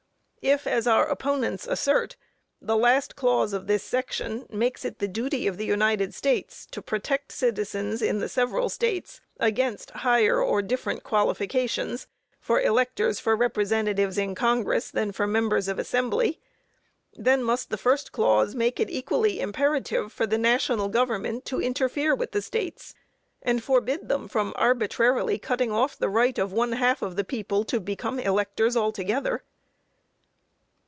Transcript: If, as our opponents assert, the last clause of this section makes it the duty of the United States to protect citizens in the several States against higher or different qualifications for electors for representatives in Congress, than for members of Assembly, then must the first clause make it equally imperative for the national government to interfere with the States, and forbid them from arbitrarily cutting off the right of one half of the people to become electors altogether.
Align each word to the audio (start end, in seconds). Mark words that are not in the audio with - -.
If, 0.43 0.65
as 0.65 0.87
our 0.87 1.05
opponents 1.07 1.67
assert, 1.67 2.15
the 2.59 2.75
last 2.75 3.15
clause 3.15 3.53
of 3.53 3.67
this 3.67 3.83
section 3.83 4.47
makes 4.49 4.83
it 4.83 4.97
the 4.97 5.07
duty 5.07 5.45
of 5.45 5.57
the 5.59 5.67
United 5.67 6.15
States 6.15 6.65
to 6.71 6.81
protect 6.81 7.31
citizens 7.31 8.01
in 8.01 8.17
the 8.17 8.27
several 8.27 8.67
States 8.67 9.21
against 9.39 9.91
higher 9.91 10.41
or 10.41 10.63
different 10.63 11.03
qualifications 11.03 12.07
for 12.39 12.59
electors 12.59 13.19
for 13.19 13.35
representatives 13.35 14.17
in 14.17 14.33
Congress, 14.33 14.89
than 14.89 15.11
for 15.11 15.27
members 15.27 15.67
of 15.67 15.77
Assembly, 15.77 16.39
then 17.13 17.43
must 17.43 17.69
the 17.69 17.77
first 17.77 18.11
clause 18.11 18.55
make 18.55 18.79
it 18.79 18.89
equally 18.89 19.39
imperative 19.39 20.11
for 20.11 20.25
the 20.25 20.39
national 20.39 20.89
government 20.89 21.45
to 21.45 21.61
interfere 21.61 22.15
with 22.15 22.31
the 22.31 22.41
States, 22.41 22.95
and 23.43 23.63
forbid 23.63 24.09
them 24.09 24.27
from 24.27 24.53
arbitrarily 24.55 25.37
cutting 25.37 25.71
off 25.71 25.95
the 25.99 26.09
right 26.09 26.39
of 26.39 26.51
one 26.51 26.71
half 26.71 27.03
of 27.03 27.15
the 27.15 27.23
people 27.23 27.63
to 27.63 27.79
become 27.79 28.17
electors 28.19 28.75
altogether. 28.75 29.43